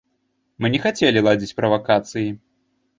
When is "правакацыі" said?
1.63-2.29